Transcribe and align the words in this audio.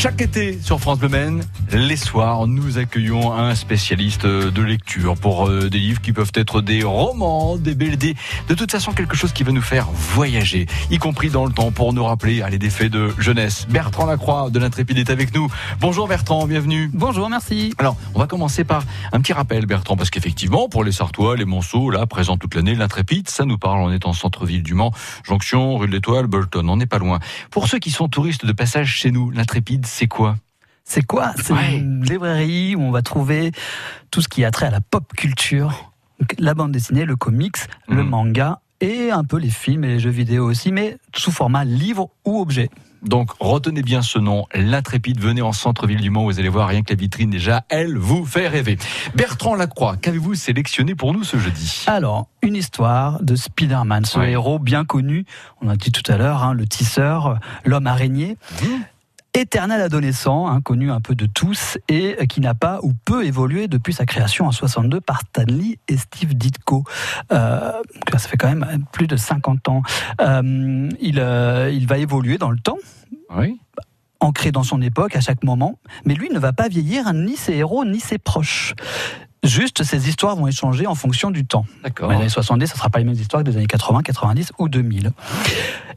Chaque 0.00 0.22
été 0.22 0.58
sur 0.62 0.80
France 0.80 0.98
Bleu 0.98 1.10
Maine, 1.10 1.44
les 1.72 1.96
soirs, 1.96 2.46
nous 2.46 2.78
accueillons 2.78 3.34
un 3.34 3.54
spécialiste 3.54 4.24
de 4.24 4.62
lecture 4.62 5.14
pour 5.14 5.46
euh, 5.46 5.68
des 5.68 5.78
livres 5.78 6.00
qui 6.00 6.14
peuvent 6.14 6.32
être 6.32 6.62
des 6.62 6.82
romans, 6.82 7.58
des 7.58 7.74
BD, 7.74 8.16
de 8.48 8.54
toute 8.54 8.70
façon 8.70 8.92
quelque 8.92 9.14
chose 9.14 9.34
qui 9.34 9.42
va 9.42 9.52
nous 9.52 9.60
faire 9.60 9.88
voyager, 9.92 10.64
y 10.90 10.96
compris 10.96 11.28
dans 11.28 11.44
le 11.44 11.52
temps 11.52 11.70
pour 11.70 11.92
nous 11.92 12.02
rappeler 12.02 12.40
allez, 12.40 12.58
des 12.58 12.70
faits 12.70 12.90
de 12.90 13.10
jeunesse. 13.18 13.66
Bertrand 13.68 14.06
Lacroix 14.06 14.48
de 14.48 14.58
l'Intrépide 14.58 14.96
est 14.96 15.10
avec 15.10 15.34
nous. 15.34 15.48
Bonjour 15.80 16.08
Bertrand, 16.08 16.46
bienvenue. 16.46 16.90
Bonjour, 16.94 17.28
merci. 17.28 17.74
Alors, 17.76 17.94
on 18.14 18.20
va 18.20 18.26
commencer 18.26 18.64
par 18.64 18.84
un 19.12 19.20
petit 19.20 19.34
rappel 19.34 19.66
Bertrand, 19.66 19.98
parce 19.98 20.08
qu'effectivement, 20.08 20.70
pour 20.70 20.82
les 20.82 20.92
Sartois, 20.92 21.36
les 21.36 21.44
Monceaux, 21.44 21.90
là, 21.90 22.06
présents 22.06 22.38
toute 22.38 22.54
l'année, 22.54 22.74
l'Intrépide, 22.74 23.28
ça 23.28 23.44
nous 23.44 23.58
parle, 23.58 23.82
on 23.82 23.92
est 23.92 24.06
en 24.06 24.14
centre-ville 24.14 24.62
du 24.62 24.72
Mans, 24.72 24.92
Jonction, 25.24 25.76
rue 25.76 25.88
de 25.88 25.92
l'Étoile, 25.92 26.26
Bolton, 26.26 26.66
on 26.70 26.78
n'est 26.78 26.86
pas 26.86 26.98
loin. 26.98 27.18
Pour 27.50 27.68
ceux 27.68 27.78
qui 27.78 27.90
sont 27.90 28.08
touristes 28.08 28.46
de 28.46 28.52
passage 28.52 28.94
chez 28.94 29.10
nous, 29.10 29.30
l'Intrépide, 29.30 29.88
c'est 29.90 30.06
quoi 30.06 30.36
C'est 30.84 31.02
quoi 31.04 31.32
C'est 31.36 31.52
Ouais. 31.52 31.76
une 31.78 32.04
librairie 32.04 32.74
où 32.74 32.82
on 32.82 32.90
va 32.90 33.02
trouver 33.02 33.52
tout 34.10 34.22
ce 34.22 34.28
qui 34.28 34.44
a 34.44 34.50
trait 34.50 34.66
à 34.66 34.70
la 34.70 34.80
pop 34.80 35.12
culture, 35.16 35.92
la 36.38 36.54
bande 36.54 36.72
dessinée, 36.72 37.04
le 37.04 37.16
comics, 37.16 37.56
le 37.88 38.02
Mhm. 38.02 38.08
manga 38.08 38.60
et 38.80 39.10
un 39.10 39.24
peu 39.24 39.36
les 39.36 39.50
films 39.50 39.84
et 39.84 39.88
les 39.88 40.00
jeux 40.00 40.10
vidéo 40.10 40.46
aussi, 40.48 40.72
mais 40.72 40.96
sous 41.14 41.30
format 41.32 41.64
livre 41.64 42.08
ou 42.24 42.40
objet. 42.40 42.70
Donc 43.02 43.30
retenez 43.40 43.80
bien 43.82 44.02
ce 44.02 44.18
nom, 44.18 44.46
l'Intrépide. 44.54 45.20
Venez 45.20 45.40
en 45.40 45.52
centre-ville 45.52 46.00
du 46.02 46.10
Mans, 46.10 46.24
vous 46.24 46.38
allez 46.38 46.50
voir 46.50 46.68
rien 46.68 46.82
que 46.82 46.90
la 46.92 46.96
vitrine 47.00 47.30
déjà, 47.30 47.64
elle 47.70 47.96
vous 47.96 48.26
fait 48.26 48.46
rêver. 48.46 48.76
Bertrand 49.14 49.54
Lacroix, 49.54 49.96
qu'avez-vous 49.96 50.34
sélectionné 50.34 50.94
pour 50.94 51.14
nous 51.14 51.24
ce 51.24 51.38
jeudi? 51.38 51.84
Alors, 51.86 52.28
une 52.42 52.56
histoire 52.56 53.22
de 53.22 53.36
Spider-Man, 53.36 54.04
ce 54.04 54.18
Ouais. 54.18 54.32
héros 54.32 54.58
bien 54.58 54.84
connu, 54.84 55.24
on 55.62 55.70
a 55.70 55.76
dit 55.76 55.92
tout 55.92 56.10
à 56.12 56.18
l'heure, 56.18 56.42
hein, 56.42 56.52
le 56.52 56.66
tisseur, 56.66 57.38
l'homme 57.64 57.86
araignée. 57.86 58.36
Mhm. 58.62 58.68
Éternel 59.32 59.80
adolescent, 59.80 60.48
hein, 60.48 60.60
connu 60.60 60.90
un 60.90 61.00
peu 61.00 61.14
de 61.14 61.26
tous, 61.26 61.78
et 61.88 62.16
qui 62.28 62.40
n'a 62.40 62.54
pas 62.54 62.80
ou 62.82 62.92
peu 63.04 63.24
évolué 63.24 63.68
depuis 63.68 63.92
sa 63.92 64.04
création 64.04 64.46
en 64.46 64.52
62 64.52 65.00
par 65.00 65.20
Stan 65.20 65.44
Lee 65.46 65.78
et 65.88 65.96
Steve 65.96 66.34
Ditko. 66.34 66.84
Euh, 67.32 67.70
ça 68.12 68.18
fait 68.18 68.36
quand 68.36 68.48
même 68.54 68.84
plus 68.92 69.06
de 69.06 69.16
50 69.16 69.68
ans. 69.68 69.82
Euh, 70.20 70.88
il, 71.00 71.20
euh, 71.20 71.70
il 71.72 71.86
va 71.86 71.98
évoluer 71.98 72.38
dans 72.38 72.50
le 72.50 72.58
temps, 72.58 72.78
Oui. 73.36 73.60
ancré 74.18 74.50
dans 74.50 74.64
son 74.64 74.82
époque 74.82 75.14
à 75.14 75.20
chaque 75.20 75.44
moment, 75.44 75.78
mais 76.04 76.14
lui 76.14 76.28
ne 76.30 76.38
va 76.38 76.52
pas 76.52 76.68
vieillir, 76.68 77.12
ni 77.14 77.36
ses 77.36 77.54
héros, 77.54 77.84
ni 77.84 78.00
ses 78.00 78.18
proches. 78.18 78.74
Juste, 79.42 79.84
ces 79.84 80.08
histoires 80.08 80.36
vont 80.36 80.46
échanger 80.46 80.86
en 80.86 80.94
fonction 80.94 81.30
du 81.30 81.46
temps. 81.46 81.64
D'accord. 81.82 82.08
Dans 82.08 82.14
les 82.14 82.20
années 82.20 82.28
70, 82.28 82.66
ça 82.66 82.74
ne 82.74 82.78
sera 82.78 82.90
pas 82.90 82.98
les 82.98 83.06
mêmes 83.06 83.14
histoires 83.14 83.42
que 83.42 83.50
des 83.50 83.56
années 83.56 83.66
80, 83.66 84.02
90 84.02 84.52
ou 84.58 84.68
2000. 84.68 85.12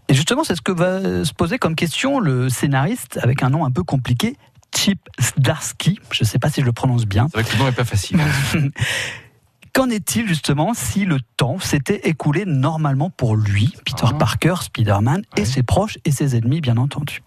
Et 0.08 0.14
justement, 0.14 0.44
c'est 0.44 0.56
ce 0.56 0.62
que 0.62 0.72
va 0.72 1.26
se 1.26 1.34
poser 1.34 1.58
comme 1.58 1.76
question 1.76 2.20
le 2.20 2.48
scénariste 2.50 3.20
avec 3.22 3.44
un 3.44 3.50
nom 3.50 3.66
un 3.66 3.72
peu 3.72 3.84
compliqué, 3.84 4.38
Chip 4.76 5.00
Zdarsky. 5.22 6.00
Je 6.12 6.24
ne 6.24 6.28
sais 6.28 6.40
pas 6.40 6.50
si 6.50 6.62
je 6.62 6.66
le 6.66 6.72
prononce 6.72 7.06
bien. 7.06 7.28
C'est 7.32 7.42
vrai 7.42 7.50
que 7.50 7.54
le 7.54 7.60
nom 7.60 7.66
n'est 7.66 7.72
pas 7.74 7.86
facile. 7.86 8.20
Qu'en 9.74 9.90
est-il 9.90 10.28
justement 10.28 10.74
si 10.76 11.04
le 11.06 11.20
temps 11.36 11.58
s'était 11.60 12.08
écoulé 12.08 12.46
normalement 12.46 13.10
pour 13.10 13.36
lui, 13.36 13.74
Peter 13.86 14.06
Ah. 14.08 14.14
Parker, 14.14 14.56
Spider-Man, 14.62 15.24
et 15.36 15.46
ses 15.46 15.64
proches 15.64 15.98
et 16.06 16.12
ses 16.12 16.36
ennemis, 16.36 16.62
bien 16.62 16.78
entendu? 16.78 17.24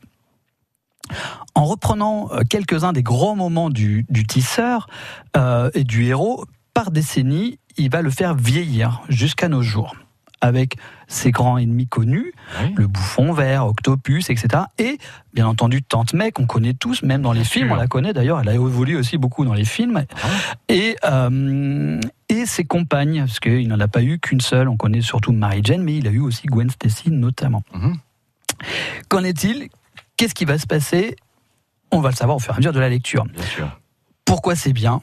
En 1.55 1.65
reprenant 1.65 2.29
euh, 2.33 2.41
quelques-uns 2.49 2.93
des 2.93 3.03
gros 3.03 3.35
moments 3.35 3.71
du, 3.71 4.05
du 4.09 4.27
tisseur 4.27 4.89
euh, 5.37 5.71
et 5.75 5.85
du 5.85 6.05
héros, 6.05 6.45
par 6.75 6.91
décennie, 6.91 7.59
il 7.77 7.91
va 7.91 8.03
le 8.03 8.11
faire 8.11 8.35
vieillir 8.35 9.03
jusqu'à 9.09 9.49
nos 9.49 9.63
jours, 9.63 9.97
avec 10.41 10.77
ses 11.09 11.31
grands 11.31 11.57
ennemis 11.57 11.87
connus, 11.87 12.33
Oui. 12.61 12.73
le 12.77 12.87
bouffon 12.87 13.33
vert, 13.33 13.67
Octopus, 13.67 14.29
etc. 14.29 14.65
Et 14.79 14.99
bien 15.33 15.47
entendu 15.47 15.83
Tante 15.83 16.13
May 16.15 16.33
qu'on 16.33 16.47
connaît 16.47 16.75
tous, 16.75 17.03
même 17.03 17.23
dans 17.23 17.33
les 17.33 17.45
films, 17.45 17.73
on 17.73 17.77
la 17.77 17.87
connaît 17.87 18.13
d'ailleurs, 18.13 18.41
elle 18.41 18.49
a 18.49 18.55
évolué 18.55 18.97
aussi 18.97 19.17
beaucoup 19.19 19.45
dans 19.45 19.55
les 19.55 19.65
films. 19.65 20.05
Et, 20.69 20.97
euh, 21.05 22.01
et 22.29 22.45
ses 22.45 22.65
compagnes, 22.65 23.21
parce 23.21 23.41
qu'il 23.41 23.69
n'en 23.69 23.81
a 23.81 23.89
pas 23.89 24.03
eu 24.03 24.19
qu'une 24.19 24.41
seule, 24.41 24.69
on 24.69 24.77
connaît 24.77 25.01
surtout 25.01 25.33
Mary 25.33 25.61
Jane, 25.65 25.83
mais 25.83 25.97
il 25.97 26.07
a 26.09 26.11
eu 26.11 26.21
aussi 26.21 26.47
Gwen 26.49 26.69
Stacy 26.71 27.11
notamment. 27.11 27.63
Mhm. 27.75 27.97
Qu'en 29.09 29.23
est-il? 29.25 29.69
Qu'est-ce 30.17 30.35
qui 30.35 30.45
va 30.45 30.59
se 30.59 30.67
passer? 30.67 31.17
On 31.91 32.01
va 32.01 32.11
le 32.11 32.15
savoir 32.17 32.37
au 32.37 32.41
fur 32.41 32.53
et 32.53 32.55
à 32.55 32.57
mesure 32.59 32.73
de 32.73 32.81
la 32.81 32.89
lecture. 32.89 33.25
Bien 33.25 33.45
sûr. 33.45 33.81
Pourquoi 34.25 34.57
c'est 34.57 34.73
bien? 34.73 35.03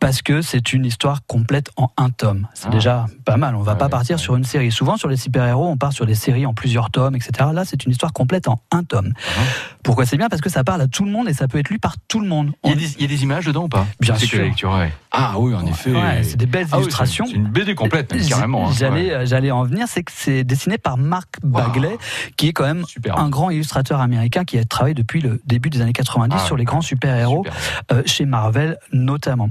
Parce 0.00 0.20
que 0.22 0.42
c'est 0.42 0.72
une 0.72 0.84
histoire 0.84 1.24
complète 1.26 1.70
en 1.76 1.90
un 1.96 2.10
tome. 2.10 2.48
C'est 2.54 2.66
Ah. 2.68 2.70
déjà 2.70 3.06
pas 3.24 3.36
mal. 3.36 3.54
On 3.54 3.62
va 3.62 3.72
Ouais, 3.72 3.78
pas 3.78 3.88
partir 3.88 4.18
sur 4.18 4.36
une 4.36 4.44
série. 4.44 4.70
Souvent 4.70 4.96
sur 4.96 5.08
les 5.08 5.16
super-héros, 5.16 5.66
on 5.66 5.76
part 5.76 5.92
sur 5.92 6.06
des 6.06 6.14
séries 6.14 6.44
en 6.46 6.54
plusieurs 6.54 6.90
tomes, 6.90 7.14
etc. 7.16 7.48
Là, 7.52 7.64
c'est 7.64 7.84
une 7.84 7.92
histoire 7.92 8.12
complète 8.12 8.46
en 8.48 8.60
un 8.72 8.82
tome. 8.84 9.12
Ah. 9.16 9.40
Pourquoi 9.82 10.04
c'est 10.06 10.16
bien? 10.16 10.28
Parce 10.28 10.42
que 10.42 10.50
ça 10.50 10.64
parle 10.64 10.82
à 10.82 10.86
tout 10.88 11.04
le 11.04 11.10
monde 11.10 11.28
et 11.28 11.32
ça 11.34 11.48
peut 11.48 11.58
être 11.58 11.70
lu 11.70 11.78
par 11.78 11.96
tout 12.08 12.20
le 12.20 12.28
monde. 12.28 12.52
Il 12.64 12.70
y, 12.70 12.72
On- 12.72 12.76
a 12.76 12.78
des, 12.80 12.92
il 12.96 13.02
y 13.02 13.04
a 13.04 13.08
des 13.08 13.22
images 13.22 13.46
dedans 13.46 13.64
ou 13.64 13.68
pas? 13.68 13.86
Bien 14.00 14.16
sûr. 14.16 14.42
lecture, 14.42 14.72
ouais. 14.72 14.92
Ah 15.12 15.34
oui, 15.38 15.54
en 15.54 15.64
effet. 15.66 15.92
Ouais, 15.92 16.22
c'est 16.22 16.36
des 16.36 16.46
belles 16.46 16.66
Ah 16.72 16.76
oui, 16.76 16.82
illustrations. 16.82 17.24
c'est 17.26 17.32
une- 17.34 17.46
BD 17.48 17.74
complète, 17.74 18.12
même, 18.14 18.26
carrément. 18.28 18.68
hein. 18.68 18.72
J'allais, 18.76 19.12
euh, 19.12 19.24
j'allais 19.26 19.50
en 19.50 19.64
venir, 19.64 19.86
c'est 19.88 20.02
que 20.02 20.12
c'est 20.14 20.44
dessiné 20.44 20.76
par 20.76 20.98
Mark 20.98 21.36
Bagley, 21.42 21.96
qui 22.36 22.48
est 22.48 22.52
quand 22.52 22.64
même 22.64 22.84
Super. 22.84 23.18
un 23.18 23.30
grand 23.30 23.48
illustrateur 23.50 24.00
américain 24.00 24.44
qui 24.44 24.58
a 24.58 24.64
travaillé 24.64 24.94
depuis 24.94 25.20
le 25.20 25.40
début 25.46 25.70
des 25.70 25.80
années 25.80 25.94
90 25.94 26.36
Ah, 26.38 26.44
sur 26.44 26.56
les 26.56 26.64
grands 26.64 26.82
super-héros, 26.82 27.44
Super. 27.46 27.54
euh, 27.92 28.02
chez 28.04 28.26
Marvel 28.26 28.76
notamment. 28.92 29.48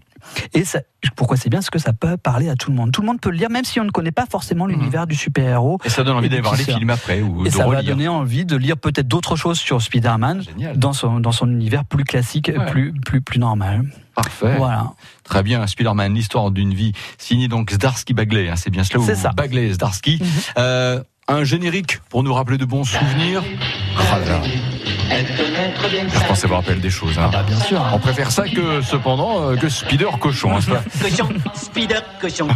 Et 0.54 0.66
ça, 0.66 0.80
pourquoi 1.16 1.38
c'est 1.38 1.50
bien 1.50 1.60
Parce 1.60 1.70
que 1.70 1.80
ça 1.80 1.94
peut 1.94 2.18
parler 2.18 2.50
à 2.50 2.56
tout 2.56 2.72
le 2.72 2.78
monde. 2.78 2.92
Tout 2.92 3.02
le 3.02 3.08
monde 3.08 3.22
peut 3.22 3.30
le 3.30 3.38
lire, 3.38 3.50
même 3.50 3.64
si 3.66 3.80
on 3.80 3.84
ne 3.84 3.92
connaît 3.92 4.12
pas 4.12 4.26
forcément 4.30 4.66
l'univers 4.66 5.08
du 5.08 5.16
super-héros. 5.16 5.80
Et 5.86 5.90
ça 5.90 6.04
donne 6.04 6.16
envie 6.18 6.30
d'aller 6.30 6.42
voir 6.42 6.56
les 6.56 6.64
films 6.64 6.90
après 6.90 7.22
ou 7.22 7.46
Et 7.46 7.50
de 7.50 7.54
ça 7.54 7.60
va 7.68 7.78
relire. 7.78 7.96
donner 7.96 8.08
envie 8.08 8.46
de 8.46 8.56
lire 8.56 8.78
peut-être 8.78 9.08
d'autres 9.08 9.36
choses 9.36 9.60
sur 9.60 9.82
Spider-Man 9.82 10.44
Génial. 10.44 10.78
dans 10.78 10.94
son, 10.94 11.20
dans 11.20 11.32
son 11.32 11.50
univers 11.50 11.86
plus 11.86 12.04
classique, 12.04 12.52
Ouais. 12.56 12.66
plus, 12.72 12.94
plus, 12.94 13.22
plus 13.22 13.40
normal. 13.40 13.84
Parfait. 14.16 14.56
Voilà. 14.58 14.92
Très 15.24 15.44
bien, 15.44 15.66
Spider-Man, 15.68 16.14
l'histoire 16.14 16.52
d'une 16.52 16.74
vie, 16.74 16.94
signé 17.18 17.48
donc 17.48 17.72
Zdarsky 17.72 18.14
Bagley, 18.14 18.50
hein, 18.50 18.56
c'est 18.56 18.70
bien 18.70 18.84
cela 18.84 19.04
C'est 19.06 19.16
ça. 19.16 19.32
Bagley, 19.32 19.74
Zdarsky. 19.74 20.22
Euh, 20.58 21.04
un 21.28 21.44
générique 21.44 22.00
pour 22.10 22.24
nous 22.24 22.34
rappeler 22.34 22.58
de 22.58 22.66
bons 22.66 22.84
souvenirs. 22.84 23.44
Ah 23.98 24.20
là 24.20 24.26
là. 24.26 24.42
Je 25.10 26.28
pense 26.28 26.44
avoir 26.44 26.62
rappelle 26.62 26.80
des 26.82 26.90
choses. 26.90 27.18
hein. 27.20 27.30
Bah, 27.32 27.44
bien 27.48 27.60
sûr. 27.60 27.84
On 27.94 28.00
préfère 28.00 28.32
ça 28.32 28.48
que 28.48 28.82
cependant 28.82 29.50
euh, 29.52 29.56
que 29.56 29.70
Spider 29.70 30.08
cochon. 30.20 30.56
hein, 30.56 30.60
c'est 30.62 30.72
pas- 30.72 30.84
Cochon, 31.10 31.30
spider, 31.54 32.00
cochon. 32.20 32.48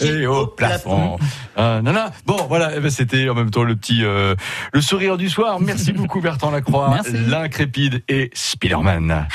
Et 0.00 0.26
au 0.26 0.46
plafond. 0.46 1.18
Euh, 1.58 1.80
nana. 1.82 2.10
Bon, 2.26 2.36
voilà, 2.48 2.70
eh 2.76 2.80
ben, 2.80 2.90
c'était 2.90 3.28
en 3.28 3.34
même 3.34 3.50
temps 3.50 3.62
le 3.62 3.76
petit 3.76 4.04
euh, 4.04 4.34
le 4.72 4.80
sourire 4.80 5.16
du 5.16 5.28
soir. 5.28 5.58
Merci 5.60 5.92
beaucoup 5.92 6.20
Bertrand 6.20 6.50
Lacroix, 6.50 6.90
Merci. 6.90 7.12
l'incrépide 7.28 8.02
et 8.08 8.30
Spider-Man. 8.34 9.26